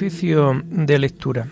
Oficio 0.00 0.62
de 0.64 0.98
lectura. 0.98 1.46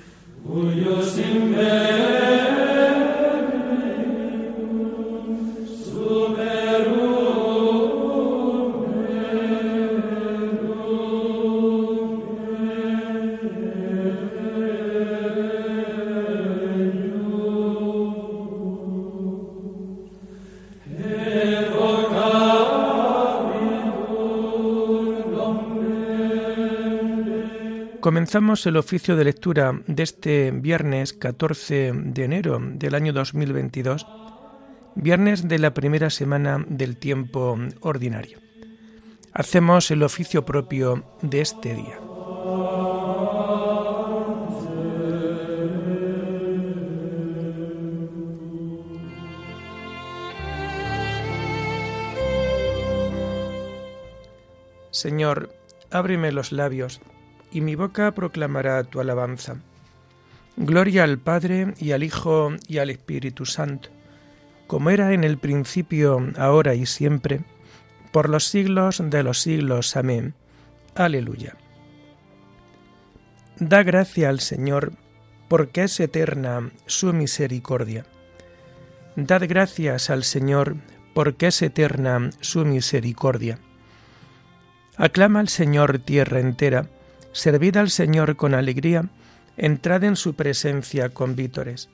Comenzamos 28.29 28.67
el 28.67 28.77
oficio 28.77 29.17
de 29.17 29.25
lectura 29.25 29.81
de 29.87 30.03
este 30.03 30.51
viernes 30.51 31.15
14 31.15 31.93
de 31.95 32.25
enero 32.25 32.61
del 32.61 32.95
año 32.95 33.15
2022, 33.15 34.07
viernes 34.97 35.49
de 35.49 35.59
la 35.59 35.73
primera 35.73 36.11
semana 36.11 36.63
del 36.69 36.99
tiempo 36.99 37.59
ordinario. 37.81 38.39
Hacemos 39.33 39.91
el 39.91 40.03
oficio 40.03 40.45
propio 40.45 41.07
de 41.23 41.41
este 41.41 41.75
día. 41.75 41.99
Señor, 54.91 55.49
ábreme 55.91 56.31
los 56.31 56.53
labios 56.53 57.01
y 57.53 57.61
mi 57.61 57.75
boca 57.75 58.13
proclamará 58.13 58.85
tu 58.85 59.01
alabanza. 59.01 59.57
Gloria 60.57 61.05
al 61.05 61.19
Padre 61.19 61.75
y 61.79 61.93
al 61.93 62.03
Hijo 62.03 62.53
y 62.67 62.79
al 62.79 62.91
Espíritu 62.91 63.47
Santo, 63.47 63.91
como 64.67 64.91
era 64.91 65.13
en 65.13 65.25
el 65.25 65.39
principio, 65.39 66.21
ahora 66.37 66.75
y 66.75 66.85
siempre, 66.85 67.41
por 68.13 68.29
los 68.29 68.45
siglos 68.45 69.01
de 69.05 69.23
los 69.23 69.41
siglos. 69.41 69.97
Amén. 69.97 70.35
Aleluya. 70.95 71.57
Da 73.59 73.83
gracia 73.83 74.29
al 74.29 74.41
Señor, 74.41 74.93
porque 75.49 75.85
es 75.85 75.99
eterna 76.01 76.71
su 76.87 77.13
misericordia. 77.13 78.05
Dad 79.17 79.43
gracias 79.49 80.11
al 80.11 80.23
Señor, 80.23 80.77
porque 81.15 81.49
es 81.49 81.63
eterna 81.63 82.31
su 82.41 82.65
misericordia. 82.65 83.59
Aclama 84.97 85.41
al 85.41 85.49
Señor 85.49 85.99
tierra 85.99 86.41
entera, 86.41 86.89
Servid 87.33 87.77
al 87.77 87.91
Señor 87.91 88.37
con 88.37 88.55
alegría, 88.55 89.09
entrad 89.57 90.05
en 90.05 90.17
su 90.17 90.35
presencia 90.35 91.11
con 91.11 91.37
vítores. 91.37 91.89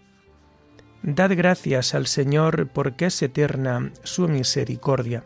Dad 1.02 1.32
gracias 1.36 1.94
al 1.94 2.06
Señor 2.06 2.68
porque 2.68 3.06
es 3.06 3.22
eterna 3.22 3.92
su 4.04 4.28
misericordia. 4.28 5.24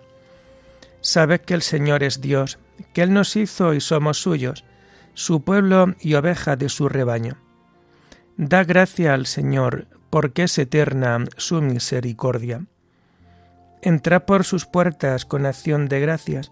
Sabed 1.00 1.41
que 1.42 1.55
el 1.55 1.62
Señor 1.62 2.03
es 2.03 2.20
Dios, 2.20 2.59
que 2.92 3.03
Él 3.03 3.12
nos 3.12 3.37
hizo 3.37 3.75
y 3.75 3.81
somos 3.81 4.20
suyos, 4.20 4.65
su 5.15 5.42
pueblo 5.42 5.95
y 6.00 6.15
oveja 6.15 6.56
de 6.56 6.69
su 6.69 6.89
rebaño. 6.89 7.37
Da 8.37 8.65
gracia 8.65 9.15
al 9.15 9.27
Señor 9.27 9.87
porque 10.11 10.44
es 10.44 10.59
eterna 10.59 11.25
su 11.37 11.60
misericordia. 11.60 12.66
Entrad 13.83 14.22
por 14.22 14.44
sus 14.44 14.66
puertas 14.66 15.25
con 15.25 15.47
acción 15.47 15.88
de 15.88 16.00
gracias, 16.00 16.50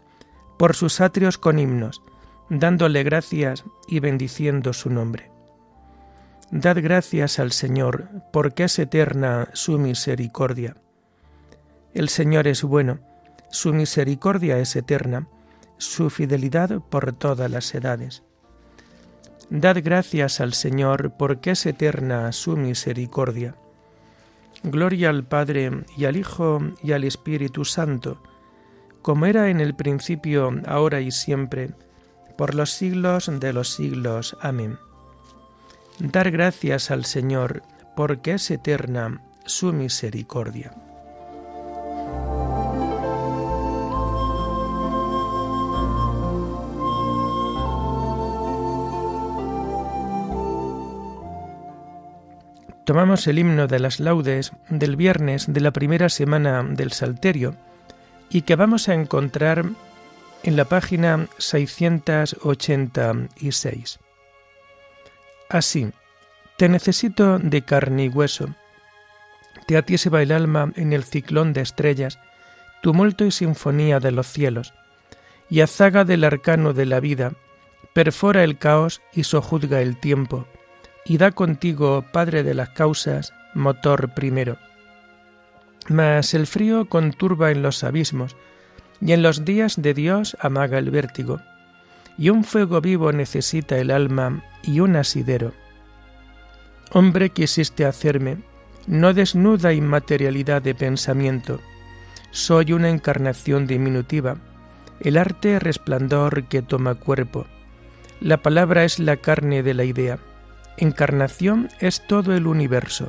por 0.59 0.75
sus 0.75 1.01
atrios 1.01 1.39
con 1.39 1.59
himnos, 1.59 2.03
dándole 2.49 3.03
gracias 3.03 3.65
y 3.89 4.01
bendiciendo 4.01 4.73
su 4.73 4.91
nombre. 4.91 5.31
Dad 6.51 6.79
gracias 6.81 7.39
al 7.39 7.53
Señor, 7.53 8.09
porque 8.33 8.65
es 8.65 8.79
eterna 8.79 9.49
su 9.53 9.79
misericordia. 9.79 10.77
El 11.93 12.09
Señor 12.09 12.47
es 12.47 12.63
bueno, 12.63 13.01
su 13.51 13.73
misericordia 13.73 14.59
es 14.59 14.77
eterna, 14.77 15.29
su 15.79 16.09
fidelidad 16.09 16.81
por 16.89 17.13
todas 17.13 17.51
las 17.51 17.75
edades. 17.75 18.23
Dad 19.51 19.79
gracias 19.83 20.41
al 20.41 20.55
Señor, 20.55 21.15
porque 21.19 21.53
es 21.53 21.67
eterna 21.67 22.33
su 22.33 22.57
misericordia. 22.57 23.57
Gloria 24.63 25.11
al 25.11 25.25
Padre 25.25 25.85
y 25.97 26.05
al 26.05 26.17
Hijo 26.17 26.61
y 26.83 26.93
al 26.93 27.05
Espíritu 27.05 27.65
Santo, 27.65 28.23
como 29.03 29.27
era 29.27 29.51
en 29.51 29.61
el 29.61 29.75
principio, 29.75 30.51
ahora 30.67 31.01
y 31.01 31.11
siempre, 31.11 31.71
por 32.37 32.55
los 32.55 32.71
siglos 32.73 33.31
de 33.33 33.53
los 33.53 33.71
siglos. 33.71 34.37
Amén. 34.41 34.79
Dar 35.99 36.31
gracias 36.31 36.91
al 36.91 37.05
Señor, 37.05 37.63
porque 37.95 38.35
es 38.35 38.51
eterna 38.51 39.23
su 39.47 39.73
misericordia. 39.73 40.73
Tomamos 52.87 53.27
el 53.27 53.41
himno 53.41 53.67
de 53.67 53.81
las 53.81 53.99
laudes 53.99 54.53
del 54.69 54.95
viernes 54.95 55.53
de 55.53 55.61
la 55.61 55.73
primera 55.73 56.09
semana 56.09 56.63
del 56.63 56.93
Salterio 56.93 57.57
y 58.31 58.43
que 58.43 58.55
vamos 58.55 58.89
a 58.89 58.95
encontrar 58.95 59.65
en 60.47 60.57
la 60.57 60.65
página 60.65 61.29
686. 61.39 63.99
Así, 65.49 65.91
te 66.57 66.69
necesito 66.69 67.41
de 67.41 67.63
carne 67.63 68.05
y 68.05 68.09
hueso. 68.09 68.55
Te 69.67 69.77
atiese 69.77 70.09
el 70.09 70.31
alma 70.31 70.73
en 70.77 70.93
el 70.93 71.03
ciclón 71.03 71.53
de 71.53 71.63
estrellas, 71.63 72.21
tumulto 72.81 73.25
y 73.25 73.33
sinfonía 73.33 73.99
de 73.99 74.13
los 74.13 74.29
cielos, 74.29 74.73
y 75.51 75.63
azaga 75.63 76.05
del 76.05 76.23
arcano 76.23 76.73
de 76.73 76.87
la 76.87 77.01
vida, 77.01 77.33
perfora 77.93 78.45
el 78.45 78.57
caos 78.57 79.03
y 79.13 79.25
sojuzga 79.25 79.83
el 79.83 79.99
tiempo, 79.99 80.47
y 81.05 81.19
da 81.19 81.33
contigo, 81.33 82.05
Padre 82.13 82.45
de 82.45 82.55
las 82.55 82.69
causas, 82.69 83.35
motor 83.53 84.15
primero. 84.15 84.59
Mas 85.89 86.35
el 86.35 86.47
frío 86.47 86.89
conturba 86.89 87.51
en 87.51 87.63
los 87.63 87.83
abismos, 87.83 88.37
y 89.01 89.13
en 89.13 89.23
los 89.23 89.45
días 89.45 89.81
de 89.81 89.95
Dios 89.95 90.37
amaga 90.41 90.79
el 90.79 90.91
vértigo, 90.91 91.41
y 92.19 92.31
un 92.31 92.45
fuego 92.45 92.81
vivo 92.81 93.13
necesita 93.13 93.79
el 93.79 93.91
alma 93.91 94.43
y 94.63 94.81
un 94.81 94.97
asidero. 94.97 95.53
Hombre 96.93 97.31
quisiste 97.31 97.85
hacerme, 97.85 98.39
no 98.87 99.13
desnuda 99.13 99.73
inmaterialidad 99.73 100.63
de 100.63 100.75
pensamiento, 100.75 101.61
soy 102.31 102.73
una 102.73 102.89
encarnación 102.89 103.67
diminutiva, 103.67 104.37
el 105.01 105.17
arte 105.17 105.59
resplandor 105.59 106.45
que 106.45 106.63
toma 106.63 106.95
cuerpo. 106.95 107.47
La 108.21 108.39
palabra 108.39 108.85
es 108.85 108.99
la 108.99 109.17
carne 109.17 109.63
de 109.63 109.75
la 109.75 109.85
idea, 109.85 110.19
encarnación 110.79 111.69
es 111.81 112.07
todo 112.07 112.35
el 112.35 112.47
universo, 112.47 113.09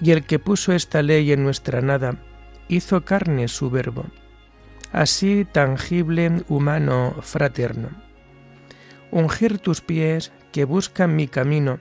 y 0.00 0.12
el 0.12 0.24
que 0.24 0.38
puso 0.38 0.72
esta 0.72 1.02
ley 1.02 1.32
en 1.32 1.42
nuestra 1.42 1.80
nada, 1.80 2.16
hizo 2.68 3.04
carne 3.04 3.48
su 3.48 3.70
verbo 3.70 4.06
así 4.94 5.44
tangible, 5.44 6.44
humano, 6.48 7.16
fraterno. 7.20 7.88
Ungir 9.10 9.58
tus 9.58 9.80
pies 9.80 10.32
que 10.52 10.64
buscan 10.64 11.16
mi 11.16 11.26
camino, 11.26 11.80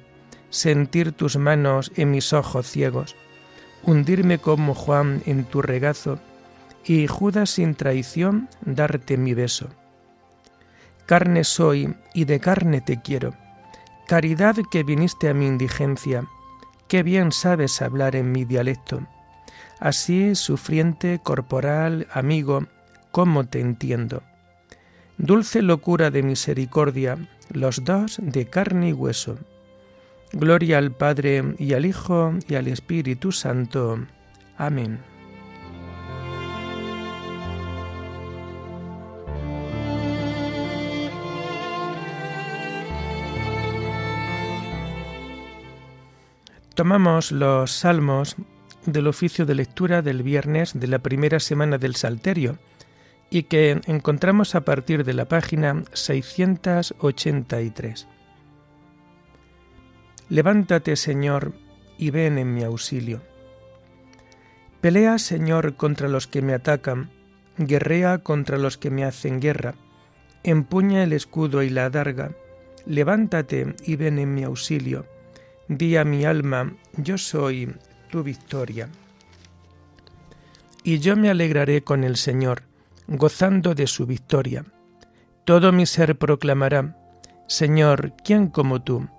sentir 0.50 1.12
tus 1.12 1.38
manos 1.38 1.92
en 1.95 2.10
mis 2.10 2.33
ojos 2.33 2.68
ciegos, 2.69 3.15
hundirme 3.83 4.39
como 4.39 4.74
Juan 4.74 5.21
en 5.27 5.45
tu 5.45 5.62
regazo, 5.62 6.19
y 6.86 7.06
Judas 7.06 7.51
sin 7.51 7.75
traición 7.75 8.50
darte 8.62 9.16
mi 9.18 9.36
beso. 9.36 9.69
Carne 11.06 11.44
soy 11.44 11.95
y 12.16 12.25
de 12.25 12.39
carne 12.39 12.81
te 12.81 13.00
quiero, 13.00 13.36
caridad 14.07 14.56
que 14.71 14.83
viniste 14.83 15.30
a 15.30 15.36
mi 15.36 15.45
indigencia, 15.45 16.25
qué 16.88 17.04
bien 17.04 17.31
sabes 17.31 17.80
hablar 17.83 18.16
en 18.16 18.31
mi 18.31 18.44
dialecto. 18.44 19.06
Así, 19.80 20.33
sufriente, 20.33 21.19
corporal, 21.21 22.07
amigo, 22.12 22.66
cómo 23.13 23.45
te 23.45 23.60
entiendo. 23.60 24.24
Dulce 25.19 25.62
locura 25.62 26.10
de 26.10 26.24
misericordia, 26.24 27.30
los 27.51 27.86
dos 27.86 28.18
de 28.19 28.48
carne 28.48 28.89
y 28.89 28.94
hueso. 28.94 29.38
Gloria 30.31 30.80
al 30.80 30.92
Padre 30.92 31.54
y 31.60 31.74
al 31.74 31.86
Hijo 31.86 32.33
y 32.48 32.56
al 32.56 32.68
Espíritu 32.68 33.31
Santo. 33.31 34.00
Amén. 34.57 35.00
Tomamos 46.74 47.31
los 47.31 47.71
salmos 47.71 48.36
del 48.88 49.06
oficio 49.06 49.45
de 49.45 49.54
lectura 49.54 50.01
del 50.01 50.24
viernes 50.24 50.71
de 50.74 50.88
la 50.88 50.98
primera 50.98 51.39
semana 51.39 51.77
del 51.77 51.95
Salterio 51.95 52.57
y 53.33 53.44
que 53.44 53.81
encontramos 53.88 54.53
a 54.53 54.62
partir 54.62 55.03
de 55.03 55.13
la 55.13 55.25
página 55.25 55.83
683. 55.94 58.07
Levántate, 60.30 60.95
Señor, 60.95 61.53
y 61.97 62.12
ven 62.12 62.38
en 62.38 62.53
mi 62.53 62.63
auxilio. 62.63 63.24
Pelea, 64.81 65.18
Señor, 65.18 65.75
contra 65.77 66.07
los 66.07 66.27
que 66.27 66.44
me 66.44 66.53
atacan, 66.53 67.09
guerrea 67.57 68.19
contra 68.19 68.59
los 68.59 68.77
que 68.77 68.91
me 68.91 69.03
hacen 69.03 69.41
guerra, 69.41 69.74
empuña 70.44 71.01
el 71.01 71.12
escudo 71.12 71.63
y 71.63 71.71
la 71.71 71.85
adarga, 71.85 72.33
levántate 72.85 73.74
y 73.83 73.95
ven 73.95 74.19
en 74.19 74.35
mi 74.35 74.44
auxilio. 74.44 75.07
Di 75.68 75.97
a 75.97 76.06
mi 76.06 76.24
alma, 76.24 76.75
yo 76.97 77.18
soy 77.18 77.74
tu 78.12 78.21
victoria. 78.21 78.89
Y 80.83 81.00
yo 81.00 81.15
me 81.15 81.31
alegraré 81.31 81.83
con 81.83 82.03
el 82.03 82.15
Señor, 82.15 82.71
gozando 83.08 83.76
de 83.76 83.88
su 83.88 84.06
victoria. 84.06 84.66
Todo 85.46 85.72
mi 85.72 85.86
ser 85.86 86.18
proclamará, 86.18 86.98
Señor, 87.48 88.14
¿quién 88.24 88.48
como 88.48 88.82
tú, 88.82 89.10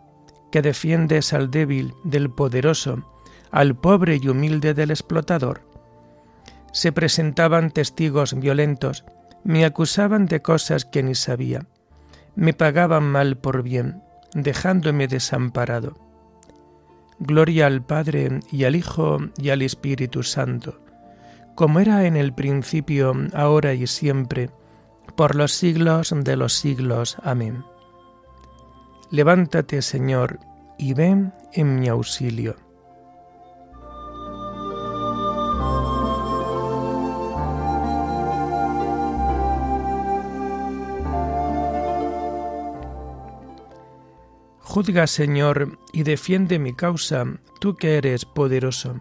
que 0.51 0.63
defiendes 0.63 1.33
al 1.33 1.51
débil 1.51 1.93
del 2.05 2.31
poderoso, 2.31 3.11
al 3.51 3.77
pobre 3.77 4.19
y 4.23 4.29
humilde 4.29 4.75
del 4.75 4.91
explotador? 4.91 5.63
Se 6.73 6.93
presentaban 6.93 7.71
testigos 7.71 8.35
violentos, 8.35 9.05
me 9.45 9.65
acusaban 9.65 10.27
de 10.27 10.43
cosas 10.43 10.85
que 10.85 11.03
ni 11.03 11.15
sabía, 11.15 11.67
me 12.35 12.55
pagaban 12.55 13.05
mal 13.05 13.37
por 13.37 13.63
bien, 13.63 14.03
dejándome 14.35 15.07
desamparado. 15.07 15.95
Gloria 17.21 17.67
al 17.67 17.85
Padre 17.85 18.41
y 18.51 18.65
al 18.65 18.75
Hijo 18.75 19.19
y 19.37 19.51
al 19.51 19.63
Espíritu 19.63 20.23
Santo, 20.23 20.81
como 21.55 21.81
era 21.81 22.07
en 22.07 22.17
el 22.17 22.33
principio, 22.33 23.15
ahora 23.33 23.75
y 23.75 23.87
siempre, 23.87 24.51
por 25.17 25.35
los 25.35 25.53
siglos 25.53 26.15
de 26.17 26.37
los 26.37 26.55
siglos. 26.55 27.17
Amén. 27.23 27.65
Levántate, 29.11 29.83
Señor, 29.83 30.41
y 30.79 30.95
ven 30.95 31.33
en 31.53 31.79
mi 31.79 31.89
auxilio. 31.89 32.57
Juzga, 44.75 45.07
Señor, 45.07 45.79
y 45.93 46.03
defiende 46.03 46.59
mi 46.59 46.75
causa, 46.75 47.25
tú 47.61 47.77
que 47.77 47.97
eres 47.97 48.25
poderoso. 48.25 49.01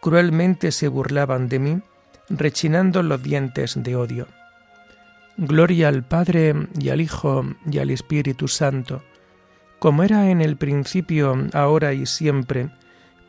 Cruelmente 0.00 0.72
se 0.72 0.88
burlaban 0.88 1.48
de 1.48 1.58
mí, 1.58 1.80
rechinando 2.28 3.02
los 3.02 3.22
dientes 3.22 3.74
de 3.82 3.96
odio. 3.96 4.26
Gloria 5.36 5.88
al 5.88 6.02
Padre 6.02 6.54
y 6.78 6.88
al 6.88 7.00
Hijo 7.00 7.44
y 7.70 7.78
al 7.78 7.90
Espíritu 7.90 8.48
Santo, 8.48 9.02
como 9.78 10.02
era 10.02 10.30
en 10.30 10.40
el 10.40 10.56
principio, 10.56 11.36
ahora 11.52 11.92
y 11.92 12.06
siempre, 12.06 12.70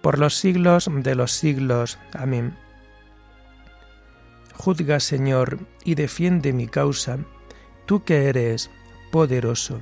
por 0.01 0.19
los 0.19 0.35
siglos 0.35 0.89
de 0.89 1.15
los 1.15 1.31
siglos. 1.31 1.99
Amén. 2.13 2.55
Juzga, 4.53 4.99
Señor, 4.99 5.59
y 5.83 5.95
defiende 5.95 6.53
mi 6.53 6.67
causa, 6.67 7.19
tú 7.85 8.03
que 8.03 8.27
eres 8.27 8.71
poderoso. 9.11 9.81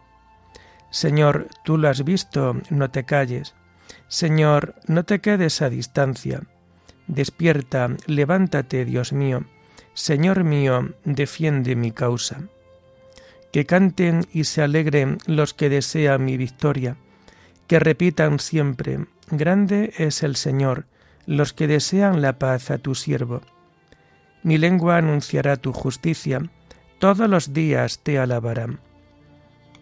Señor, 0.91 1.47
tú 1.63 1.77
lo 1.77 1.89
has 1.89 2.03
visto, 2.03 2.55
no 2.69 2.91
te 2.91 3.05
calles. 3.05 3.55
Señor, 4.07 4.75
no 4.87 5.03
te 5.03 5.19
quedes 5.19 5.61
a 5.61 5.69
distancia. 5.69 6.43
Despierta, 7.07 7.89
levántate, 8.05 8.85
Dios 8.85 9.13
mío. 9.13 9.45
Señor 9.93 10.43
mío, 10.43 10.93
defiende 11.03 11.75
mi 11.75 11.91
causa. 11.91 12.41
Que 13.51 13.65
canten 13.65 14.27
y 14.31 14.43
se 14.43 14.61
alegren 14.61 15.17
los 15.25 15.53
que 15.53 15.69
desean 15.69 16.23
mi 16.23 16.37
victoria, 16.37 16.97
que 17.67 17.79
repitan 17.79 18.39
siempre, 18.39 19.07
Grande 19.33 19.93
es 19.97 20.23
el 20.23 20.35
Señor, 20.35 20.87
los 21.25 21.53
que 21.53 21.67
desean 21.67 22.21
la 22.21 22.37
paz 22.37 22.69
a 22.69 22.79
tu 22.79 22.95
siervo. 22.95 23.41
Mi 24.43 24.57
lengua 24.57 24.97
anunciará 24.97 25.55
tu 25.55 25.71
justicia, 25.71 26.41
todos 26.99 27.29
los 27.29 27.53
días 27.53 27.99
te 28.03 28.19
alabarán. 28.19 28.81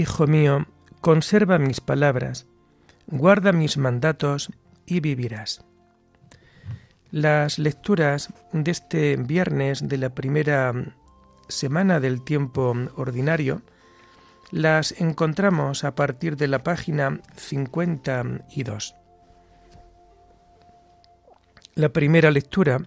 Hijo 0.00 0.26
mío, 0.26 0.64
conserva 1.02 1.58
mis 1.58 1.82
palabras, 1.82 2.46
guarda 3.06 3.52
mis 3.52 3.76
mandatos 3.76 4.48
y 4.86 5.00
vivirás. 5.00 5.62
Las 7.10 7.58
lecturas 7.58 8.32
de 8.54 8.70
este 8.70 9.16
viernes 9.16 9.86
de 9.86 9.98
la 9.98 10.08
primera 10.14 10.72
semana 11.48 12.00
del 12.00 12.22
tiempo 12.22 12.74
ordinario 12.96 13.60
las 14.50 14.98
encontramos 15.02 15.84
a 15.84 15.94
partir 15.94 16.38
de 16.38 16.48
la 16.48 16.62
página 16.62 17.20
52. 17.36 18.94
La 21.74 21.90
primera 21.90 22.30
lectura 22.30 22.80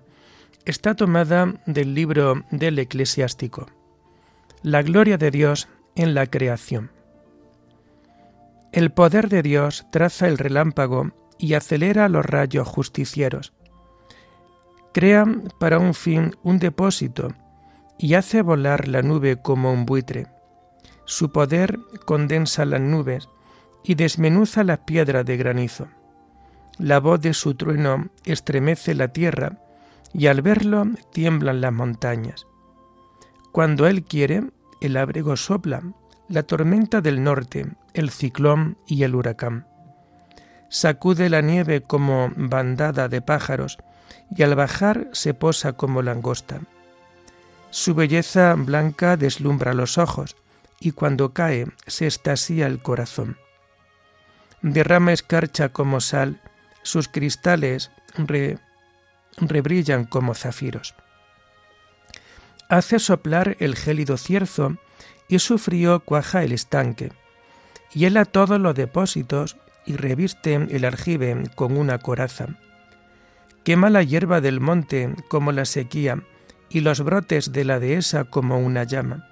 está 0.65 0.95
tomada 0.95 1.53
del 1.67 1.93
libro 1.93 2.43
del 2.49 2.79
eclesiástico, 2.79 3.67
La 4.63 4.81
gloria 4.81 5.19
de 5.19 5.29
Dios 5.29 5.67
en 5.95 6.15
la 6.15 6.25
creación. 6.25 7.02
El 8.73 8.91
poder 8.91 9.29
de 9.29 9.43
Dios 9.43 9.85
traza 9.91 10.27
el 10.27 10.39
relámpago 10.39 11.11
y 11.37 11.53
acelera 11.53 12.09
los 12.09 12.25
rayos 12.25 12.67
justicieros. 12.67 13.53
Crea 14.91 15.27
para 15.59 15.77
un 15.77 15.93
fin 15.93 16.35
un 16.41 16.57
depósito 16.57 17.27
y 17.99 18.15
hace 18.15 18.41
volar 18.41 18.87
la 18.87 19.03
nube 19.03 19.39
como 19.39 19.71
un 19.71 19.85
buitre. 19.85 20.25
Su 21.05 21.31
poder 21.31 21.77
condensa 22.05 22.65
las 22.65 22.81
nubes 22.81 23.29
y 23.83 23.93
desmenuza 23.93 24.63
las 24.63 24.79
piedras 24.79 25.23
de 25.23 25.37
granizo. 25.37 25.87
La 26.79 26.99
voz 26.99 27.21
de 27.21 27.35
su 27.35 27.53
trueno 27.53 28.09
estremece 28.25 28.95
la 28.95 29.09
tierra 29.09 29.59
y 30.13 30.25
al 30.25 30.41
verlo 30.41 30.87
tiemblan 31.11 31.61
las 31.61 31.73
montañas. 31.73 32.47
Cuando 33.51 33.85
Él 33.85 34.03
quiere, 34.03 34.45
el 34.81 34.97
abrigo 34.97 35.35
sopla 35.37 35.83
la 36.27 36.41
tormenta 36.41 37.01
del 37.01 37.23
norte, 37.23 37.67
el 37.93 38.09
ciclón 38.09 38.77
y 38.87 39.03
el 39.03 39.15
huracán. 39.15 39.67
sacude 40.69 41.29
la 41.29 41.41
nieve 41.41 41.81
como 41.81 42.31
bandada 42.35 43.07
de 43.07 43.21
pájaros, 43.21 43.77
y 44.35 44.41
al 44.41 44.55
bajar 44.55 45.09
se 45.11 45.33
posa 45.33 45.73
como 45.73 46.01
langosta. 46.01 46.61
Su 47.69 47.93
belleza 47.93 48.55
blanca 48.55 49.17
deslumbra 49.17 49.73
los 49.73 49.97
ojos, 49.97 50.35
y 50.79 50.91
cuando 50.91 51.33
cae 51.33 51.67
se 51.87 52.07
estasía 52.07 52.67
el 52.67 52.81
corazón. 52.81 53.37
Derrama 54.61 55.13
escarcha 55.13 55.69
como 55.69 56.01
sal, 56.01 56.41
sus 56.83 57.07
cristales 57.07 57.91
rebrillan 59.37 60.05
como 60.05 60.35
zafiros. 60.35 60.95
Hace 62.69 62.99
soplar 62.99 63.55
el 63.59 63.75
gélido 63.75 64.17
cierzo 64.17 64.77
y 65.27 65.39
su 65.39 65.57
frío 65.57 65.99
cuaja 65.99 66.43
el 66.43 66.51
estanque. 66.51 67.11
Hiela 67.93 68.25
todos 68.25 68.59
los 68.59 68.73
depósitos 68.73 69.57
y 69.85 69.95
reviste 69.95 70.55
el 70.55 70.85
argive 70.85 71.43
con 71.55 71.77
una 71.77 71.99
coraza. 71.99 72.47
Quema 73.63 73.89
la 73.89 74.03
hierba 74.03 74.41
del 74.41 74.59
monte 74.59 75.13
como 75.29 75.51
la 75.51 75.65
sequía 75.65 76.21
y 76.69 76.79
los 76.79 77.01
brotes 77.01 77.51
de 77.51 77.65
la 77.65 77.79
dehesa 77.79 78.23
como 78.23 78.59
una 78.59 78.83
llama. 78.83 79.27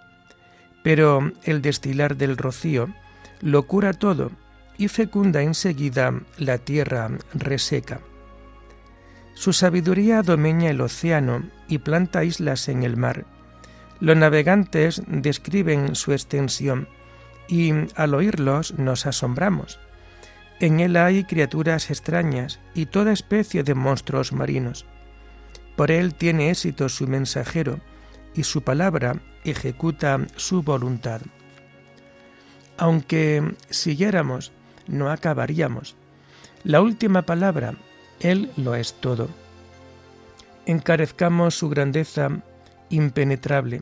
Pero 0.84 1.32
el 1.44 1.62
destilar 1.62 2.18
del 2.18 2.38
rocío 2.38 2.94
lo 3.42 3.64
cura 3.64 3.94
todo 3.94 4.32
y 4.78 4.88
fecunda 4.88 5.42
enseguida 5.42 6.14
la 6.38 6.60
tierra 6.60 7.10
reseca. 7.34 8.00
Su 9.34 9.54
sabiduría 9.54 10.22
domeña 10.22 10.70
el 10.70 10.82
océano 10.82 11.44
y 11.68 11.80
planta 11.80 12.24
islas 12.24 12.68
en 12.70 12.84
el 12.84 12.96
mar. 12.96 13.26
Los 14.00 14.18
navegantes 14.18 15.02
describen 15.08 15.96
su 15.96 16.14
extensión 16.14 16.88
y 17.52 17.74
al 17.96 18.14
oírlos 18.14 18.80
nos 18.80 19.06
asombramos. 19.06 19.78
En 20.62 20.80
él 20.80 20.96
hay 20.96 21.26
criaturas 21.26 21.92
extrañas 21.92 22.62
y 22.74 22.86
toda 22.86 23.12
especie 23.12 23.64
de 23.64 23.76
monstruos 23.76 24.32
marinos. 24.32 24.86
Por 25.76 25.92
él 25.92 26.16
tiene 26.16 26.50
éxito 26.50 26.88
su 26.88 27.08
mensajero 27.08 27.82
y 28.34 28.44
su 28.44 28.62
palabra 28.62 29.22
ejecuta 29.44 30.20
su 30.38 30.64
voluntad. 30.64 31.22
Aunque 32.78 33.56
siguiéramos, 33.70 34.54
no 34.88 35.12
acabaríamos. 35.12 35.98
La 36.64 36.82
última 36.82 37.24
palabra, 37.24 37.76
Él 38.22 38.52
lo 38.56 38.76
es 38.76 38.94
todo. 38.94 39.28
Encarezcamos 40.66 41.56
su 41.56 41.70
grandeza 41.70 42.30
impenetrable. 42.90 43.82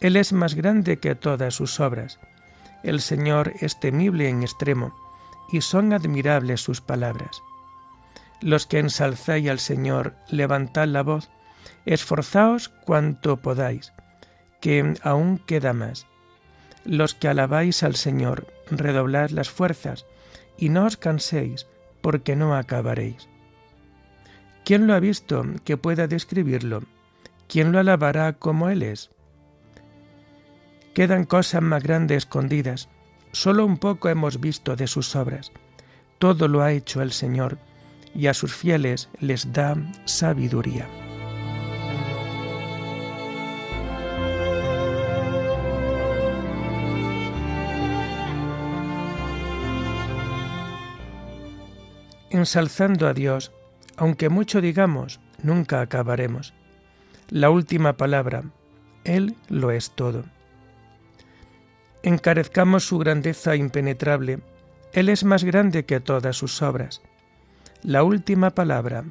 Él 0.00 0.16
es 0.16 0.32
más 0.32 0.54
grande 0.54 0.98
que 0.98 1.14
todas 1.14 1.54
sus 1.54 1.78
obras. 1.80 2.18
El 2.82 3.00
Señor 3.00 3.52
es 3.60 3.80
temible 3.80 4.28
en 4.28 4.42
extremo 4.42 4.94
y 5.50 5.60
son 5.62 5.92
admirables 5.92 6.60
sus 6.60 6.80
palabras. 6.80 7.42
Los 8.40 8.66
que 8.66 8.78
ensalzáis 8.78 9.48
al 9.48 9.58
Señor, 9.58 10.14
levantad 10.30 10.86
la 10.86 11.02
voz, 11.02 11.30
esforzaos 11.86 12.68
cuanto 12.68 13.38
podáis, 13.38 13.92
que 14.60 14.94
aún 15.02 15.38
queda 15.38 15.72
más. 15.72 16.06
Los 16.84 17.14
que 17.14 17.28
alabáis 17.28 17.82
al 17.82 17.96
Señor, 17.96 18.46
redoblad 18.70 19.30
las 19.30 19.50
fuerzas, 19.50 20.06
y 20.56 20.68
no 20.68 20.86
os 20.86 20.96
canséis, 20.96 21.66
porque 22.00 22.36
no 22.36 22.54
acabaréis. 22.54 23.28
¿Quién 24.64 24.86
lo 24.86 24.94
ha 24.94 25.00
visto 25.00 25.44
que 25.64 25.76
pueda 25.76 26.06
describirlo? 26.06 26.82
¿Quién 27.48 27.72
lo 27.72 27.78
alabará 27.78 28.34
como 28.34 28.68
Él 28.68 28.82
es? 28.82 29.10
Quedan 30.94 31.24
cosas 31.24 31.62
más 31.62 31.82
grandes 31.82 32.18
escondidas, 32.18 32.88
Solo 33.32 33.66
un 33.66 33.76
poco 33.76 34.08
hemos 34.08 34.40
visto 34.40 34.74
de 34.74 34.86
sus 34.86 35.14
obras. 35.14 35.52
Todo 36.18 36.48
lo 36.48 36.62
ha 36.62 36.72
hecho 36.72 37.02
el 37.02 37.12
Señor, 37.12 37.58
y 38.14 38.26
a 38.26 38.34
sus 38.34 38.54
fieles 38.54 39.08
les 39.20 39.52
da 39.52 39.76
sabiduría. 40.06 40.88
Ensalzando 52.30 53.06
a 53.06 53.14
Dios, 53.14 53.52
aunque 53.96 54.28
mucho 54.28 54.60
digamos, 54.60 55.20
nunca 55.42 55.80
acabaremos. 55.80 56.54
La 57.30 57.50
última 57.50 57.96
palabra, 57.96 58.44
Él 59.04 59.36
lo 59.48 59.70
es 59.70 59.90
todo 59.90 60.24
encarezcamos 62.02 62.86
su 62.86 62.98
grandeza 62.98 63.56
impenetrable. 63.56 64.40
Él 64.92 65.08
es 65.08 65.24
más 65.24 65.44
grande 65.44 65.84
que 65.84 66.00
todas 66.00 66.36
sus 66.36 66.62
obras. 66.62 67.02
La 67.82 68.02
última 68.02 68.50
palabra, 68.50 69.04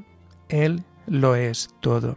Él 0.50 0.84
lo 1.06 1.36
es 1.36 1.70
todo. 1.80 2.16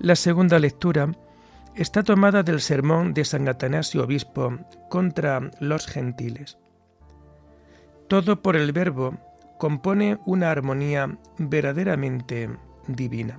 La 0.00 0.14
segunda 0.14 0.58
lectura 0.58 1.12
está 1.74 2.02
tomada 2.02 2.42
del 2.42 2.60
sermón 2.60 3.14
de 3.14 3.24
San 3.24 3.48
Atanasio 3.48 4.04
Obispo 4.04 4.56
contra 4.88 5.50
los 5.60 5.86
gentiles. 5.86 6.56
Todo 8.08 8.40
por 8.40 8.56
el 8.56 8.72
Verbo 8.72 9.18
compone 9.58 10.18
una 10.24 10.50
armonía 10.50 11.18
verdaderamente 11.36 12.48
divina. 12.86 13.38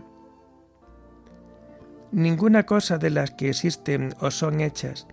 Ninguna 2.12 2.66
cosa 2.66 2.98
de 2.98 3.10
las 3.10 3.32
que 3.32 3.50
existen 3.50 4.14
o 4.20 4.30
son 4.30 4.62
hechas 4.62 5.08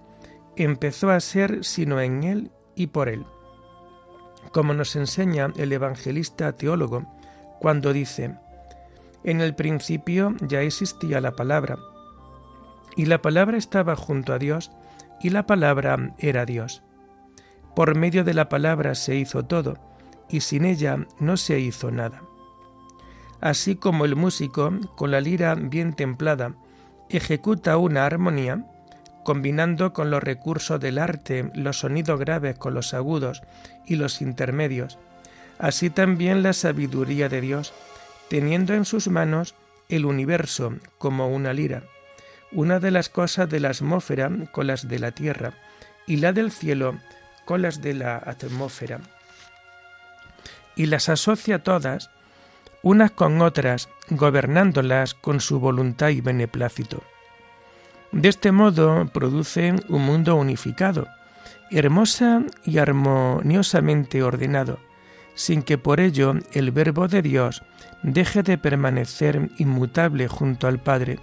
empezó 0.56 1.10
a 1.10 1.20
ser 1.20 1.64
sino 1.64 2.00
en 2.00 2.22
Él 2.22 2.50
y 2.74 2.88
por 2.88 3.08
Él, 3.08 3.24
como 4.52 4.74
nos 4.74 4.96
enseña 4.96 5.52
el 5.56 5.72
evangelista 5.72 6.52
teólogo 6.52 7.06
cuando 7.58 7.92
dice, 7.92 8.34
en 9.24 9.40
el 9.40 9.54
principio 9.54 10.34
ya 10.40 10.62
existía 10.62 11.20
la 11.20 11.32
palabra, 11.32 11.78
y 12.94 13.06
la 13.06 13.20
palabra 13.20 13.56
estaba 13.56 13.96
junto 13.96 14.32
a 14.32 14.38
Dios, 14.38 14.70
y 15.20 15.30
la 15.30 15.46
palabra 15.46 16.14
era 16.18 16.46
Dios. 16.46 16.82
Por 17.76 17.94
medio 17.94 18.24
de 18.24 18.32
la 18.32 18.48
palabra 18.48 18.94
se 18.94 19.16
hizo 19.16 19.44
todo, 19.44 19.76
y 20.30 20.40
sin 20.40 20.64
ella 20.64 21.06
no 21.20 21.36
se 21.36 21.60
hizo 21.60 21.90
nada. 21.90 22.22
Así 23.42 23.76
como 23.76 24.06
el 24.06 24.16
músico, 24.16 24.72
con 24.96 25.10
la 25.10 25.20
lira 25.20 25.54
bien 25.54 25.92
templada, 25.92 26.54
ejecuta 27.10 27.76
una 27.76 28.06
armonía, 28.06 28.64
combinando 29.24 29.92
con 29.92 30.10
los 30.10 30.22
recursos 30.22 30.80
del 30.80 30.96
arte 30.96 31.50
los 31.54 31.80
sonidos 31.80 32.18
graves 32.18 32.58
con 32.58 32.72
los 32.72 32.94
agudos 32.94 33.42
y 33.84 33.96
los 33.96 34.22
intermedios, 34.22 34.98
así 35.58 35.90
también 35.90 36.42
la 36.42 36.54
sabiduría 36.54 37.28
de 37.28 37.42
Dios, 37.42 37.74
teniendo 38.30 38.72
en 38.72 38.86
sus 38.86 39.08
manos 39.08 39.54
el 39.90 40.06
universo 40.06 40.72
como 40.96 41.28
una 41.28 41.52
lira, 41.52 41.82
una 42.52 42.80
de 42.80 42.90
las 42.90 43.10
cosas 43.10 43.50
de 43.50 43.60
la 43.60 43.68
atmósfera 43.68 44.30
con 44.50 44.66
las 44.66 44.88
de 44.88 44.98
la 44.98 45.12
tierra, 45.12 45.52
y 46.06 46.16
la 46.16 46.32
del 46.32 46.52
cielo 46.52 46.94
con 47.46 47.62
las 47.62 47.80
de 47.80 47.94
la 47.94 48.16
atmósfera 48.18 49.00
y 50.76 50.86
las 50.86 51.08
asocia 51.08 51.62
todas 51.62 52.10
unas 52.82 53.10
con 53.10 53.40
otras, 53.40 53.88
gobernándolas 54.10 55.14
con 55.14 55.40
su 55.40 55.58
voluntad 55.58 56.10
y 56.10 56.20
beneplácito. 56.20 57.02
De 58.12 58.28
este 58.28 58.52
modo 58.52 59.06
produce 59.12 59.74
un 59.88 60.02
mundo 60.02 60.36
unificado, 60.36 61.08
hermosa 61.72 62.44
y 62.64 62.78
armoniosamente 62.78 64.22
ordenado, 64.22 64.78
sin 65.34 65.62
que 65.62 65.78
por 65.78 65.98
ello 65.98 66.34
el 66.52 66.70
Verbo 66.70 67.08
de 67.08 67.22
Dios 67.22 67.64
deje 68.04 68.44
de 68.44 68.56
permanecer 68.56 69.50
inmutable 69.58 70.28
junto 70.28 70.68
al 70.68 70.78
Padre, 70.78 71.18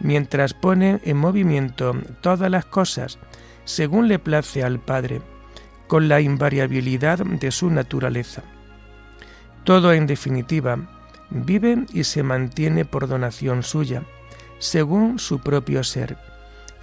mientras 0.00 0.52
pone 0.52 1.00
en 1.04 1.16
movimiento 1.16 1.96
todas 2.20 2.50
las 2.50 2.66
cosas 2.66 3.18
según 3.64 4.08
le 4.08 4.18
place 4.18 4.62
al 4.62 4.80
Padre, 4.80 5.22
con 5.90 6.08
la 6.08 6.20
invariabilidad 6.20 7.18
de 7.18 7.50
su 7.50 7.68
naturaleza. 7.68 8.44
Todo, 9.64 9.92
en 9.92 10.06
definitiva, 10.06 10.78
vive 11.30 11.84
y 11.92 12.04
se 12.04 12.22
mantiene 12.22 12.84
por 12.84 13.08
donación 13.08 13.64
suya, 13.64 14.04
según 14.60 15.18
su 15.18 15.40
propio 15.40 15.82
ser, 15.82 16.16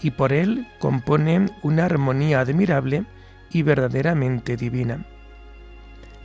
y 0.01 0.11
por 0.11 0.33
él 0.33 0.67
compone 0.79 1.45
una 1.63 1.85
armonía 1.85 2.41
admirable 2.41 3.05
y 3.49 3.61
verdaderamente 3.61 4.57
divina. 4.57 5.05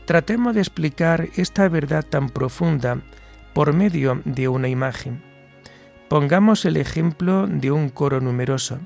Tratemos 0.04 0.52
de 0.56 0.62
explicar 0.62 1.28
esta 1.36 1.68
verdad 1.68 2.04
tan 2.04 2.30
profunda 2.30 2.98
por 3.54 3.72
medio 3.74 4.22
de 4.24 4.48
una 4.48 4.66
imagen. 4.66 5.22
Pongamos 6.08 6.64
el 6.64 6.76
ejemplo 6.76 7.46
de 7.46 7.70
un 7.70 7.90
coro 7.90 8.20
numeroso. 8.20 8.80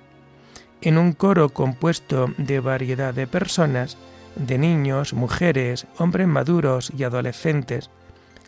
En 0.83 0.99
un 0.99 1.13
coro 1.13 1.49
compuesto 1.49 2.29
de 2.39 2.61
variedad 2.61 3.15
de 3.15 3.27
personas, 3.27 3.97
de 4.37 4.59
niños, 4.59 5.15
mujeres, 5.15 5.87
hombres 5.99 6.29
maduros 6.29 6.93
y 6.97 7.05
adolescentes, 7.05 7.91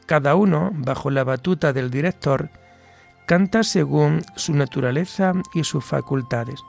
Cada 0.06 0.36
uno, 0.36 0.70
bajo 0.72 1.10
la 1.10 1.22
batuta 1.22 1.74
del 1.74 1.90
director, 1.90 2.48
canta 3.26 3.62
según 3.62 4.22
su 4.36 4.54
naturaleza 4.54 5.34
y 5.52 5.64
sus 5.64 5.84
facultades. 5.84 6.60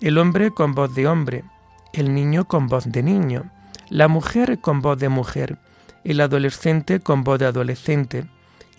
El 0.00 0.18
hombre 0.18 0.50
con 0.50 0.74
voz 0.74 0.92
de 0.92 1.06
hombre, 1.06 1.44
el 1.92 2.12
niño 2.12 2.46
con 2.46 2.66
voz 2.66 2.84
de 2.86 3.04
niño, 3.04 3.44
la 3.90 4.08
mujer 4.08 4.58
con 4.60 4.82
voz 4.82 4.98
de 4.98 5.08
mujer, 5.08 5.58
el 6.02 6.20
adolescente 6.20 6.98
con 6.98 7.22
voz 7.22 7.38
de 7.38 7.46
adolescente, 7.46 8.26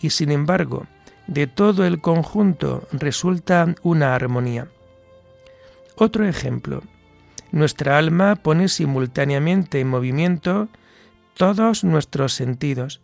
y 0.01 0.09
sin 0.09 0.29
embargo, 0.29 0.85
de 1.27 1.47
todo 1.47 1.85
el 1.85 2.01
conjunto 2.01 2.83
resulta 2.91 3.73
una 3.81 4.13
armonía. 4.13 4.67
Otro 5.97 6.27
ejemplo. 6.27 6.83
Nuestra 7.51 7.97
alma 7.97 8.35
pone 8.35 8.67
simultáneamente 8.67 9.79
en 9.79 9.87
movimiento 9.87 10.69
todos 11.35 11.83
nuestros 11.83 12.33
sentidos, 12.33 13.01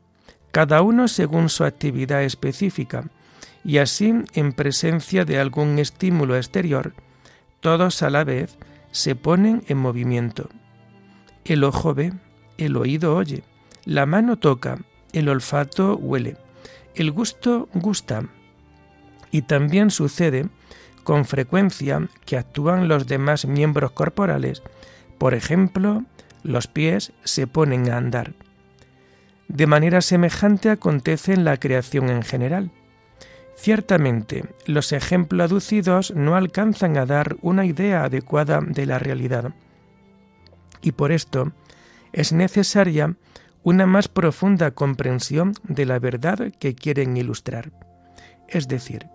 cada 0.51 0.83
uno 0.83 1.07
según 1.07 1.49
su 1.49 1.63
actividad 1.63 2.23
específica, 2.23 3.09
y 3.63 3.79
así, 3.79 4.13
en 4.33 4.53
presencia 4.53 5.25
de 5.25 5.39
algún 5.39 5.79
estímulo 5.79 6.35
exterior, 6.35 6.93
todos 7.61 8.03
a 8.03 8.11
la 8.11 8.23
vez 8.23 8.57
se 8.91 9.15
ponen 9.15 9.63
en 9.67 9.77
movimiento. 9.77 10.49
El 11.45 11.63
ojo 11.63 11.95
ve, 11.95 12.13
el 12.57 12.77
oído 12.77 13.15
oye, 13.15 13.43
la 13.85 14.05
mano 14.05 14.37
toca, 14.37 14.77
el 15.13 15.29
olfato 15.29 15.95
huele, 15.95 16.37
el 16.93 17.11
gusto 17.11 17.69
gusta. 17.73 18.23
Y 19.31 19.43
también 19.43 19.89
sucede 19.89 20.47
con 21.03 21.25
frecuencia 21.25 22.07
que 22.25 22.37
actúan 22.37 22.87
los 22.87 23.07
demás 23.07 23.45
miembros 23.45 23.91
corporales, 23.91 24.61
por 25.17 25.33
ejemplo, 25.33 26.03
los 26.43 26.67
pies 26.67 27.13
se 27.23 27.47
ponen 27.47 27.89
a 27.89 27.97
andar. 27.97 28.33
De 29.47 29.67
manera 29.67 30.01
semejante 30.01 30.69
acontece 30.69 31.33
en 31.33 31.45
la 31.45 31.57
creación 31.57 32.09
en 32.09 32.23
general. 32.23 32.71
Ciertamente, 33.55 34.45
los 34.65 34.91
ejemplos 34.91 35.51
aducidos 35.51 36.11
no 36.15 36.35
alcanzan 36.35 36.97
a 36.97 37.05
dar 37.05 37.37
una 37.41 37.65
idea 37.65 38.03
adecuada 38.03 38.61
de 38.61 38.85
la 38.85 38.99
realidad. 38.99 39.53
Y 40.81 40.93
por 40.93 41.11
esto 41.11 41.51
es 42.11 42.33
necesaria 42.33 43.15
una 43.63 43.85
más 43.85 44.07
profunda 44.07 44.71
comprensión 44.71 45.53
de 45.63 45.85
la 45.85 45.99
verdad 45.99 46.51
que 46.59 46.75
quieren 46.75 47.15
ilustrar. 47.15 47.71
Es 48.47 48.67
decir, 48.67 49.07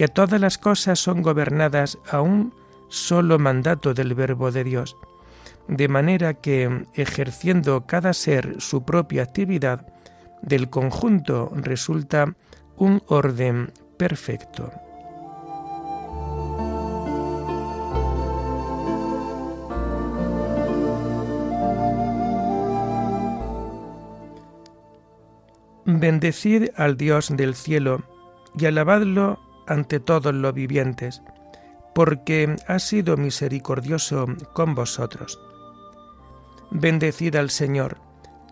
que 0.00 0.08
todas 0.08 0.40
las 0.40 0.56
cosas 0.56 0.98
son 0.98 1.20
gobernadas 1.20 1.98
a 2.10 2.22
un 2.22 2.54
solo 2.88 3.38
mandato 3.38 3.92
del 3.92 4.14
Verbo 4.14 4.50
de 4.50 4.64
Dios, 4.64 4.96
de 5.68 5.88
manera 5.88 6.32
que, 6.32 6.86
ejerciendo 6.94 7.84
cada 7.84 8.14
ser 8.14 8.62
su 8.62 8.82
propia 8.82 9.24
actividad, 9.24 9.86
del 10.40 10.70
conjunto 10.70 11.52
resulta 11.54 12.34
un 12.78 13.02
orden 13.08 13.74
perfecto. 13.98 14.72
Bendecid 25.84 26.70
al 26.74 26.96
Dios 26.96 27.36
del 27.36 27.54
cielo 27.54 28.02
y 28.58 28.64
alabadlo 28.64 29.49
ante 29.70 30.00
todos 30.00 30.34
los 30.34 30.52
vivientes, 30.52 31.22
porque 31.94 32.56
ha 32.66 32.78
sido 32.80 33.16
misericordioso 33.16 34.26
con 34.52 34.74
vosotros. 34.74 35.40
Bendecid 36.72 37.36
al 37.36 37.50
Señor, 37.50 37.98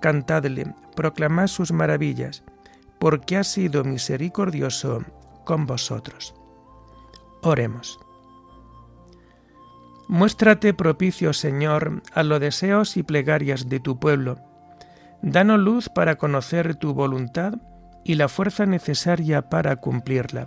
cantadle, 0.00 0.74
proclamad 0.94 1.48
sus 1.48 1.72
maravillas, 1.72 2.44
porque 3.00 3.36
ha 3.36 3.44
sido 3.44 3.82
misericordioso 3.84 5.04
con 5.44 5.66
vosotros. 5.66 6.34
Oremos. 7.42 7.98
Muéstrate 10.06 10.72
propicio, 10.72 11.32
Señor, 11.32 12.02
a 12.14 12.22
los 12.22 12.40
deseos 12.40 12.96
y 12.96 13.02
plegarias 13.02 13.68
de 13.68 13.80
tu 13.80 13.98
pueblo. 13.98 14.38
Danos 15.20 15.58
luz 15.58 15.88
para 15.88 16.16
conocer 16.16 16.76
tu 16.76 16.94
voluntad 16.94 17.54
y 18.04 18.14
la 18.14 18.28
fuerza 18.28 18.66
necesaria 18.66 19.48
para 19.50 19.76
cumplirla. 19.76 20.46